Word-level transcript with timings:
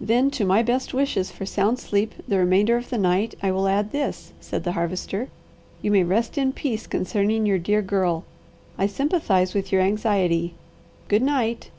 "Then 0.00 0.32
to 0.32 0.44
my 0.44 0.64
best 0.64 0.92
wishes 0.92 1.30
for 1.30 1.46
sound 1.46 1.78
sleep 1.78 2.14
the 2.26 2.38
remainder 2.38 2.76
of 2.76 2.90
the 2.90 2.98
night, 2.98 3.36
I 3.40 3.52
will 3.52 3.68
add 3.68 3.92
this," 3.92 4.32
said 4.40 4.64
the 4.64 4.72
Harvester 4.72 5.28
"You 5.80 5.92
may 5.92 6.02
rest 6.02 6.36
in 6.36 6.52
peace 6.52 6.88
concerning 6.88 7.46
your 7.46 7.58
dear 7.58 7.80
girl. 7.80 8.24
I 8.76 8.88
sympathize 8.88 9.54
with 9.54 9.70
your 9.70 9.82
anxiety. 9.82 10.54
Good 11.06 11.22
night!" 11.22 11.70